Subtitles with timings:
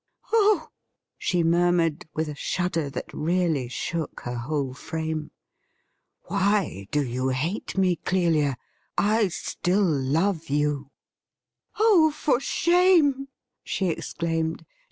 [0.31, 0.41] 213'
[0.73, 0.73] Oh!'
[1.19, 5.29] she murmured, with a shudder that really shook her whole frame.'
[6.25, 8.55] Why do you hate me, Clelia?
[8.97, 10.89] I still love you.'
[11.77, 13.27] 'Oh, for shame!'
[13.63, 14.65] she exclaimed.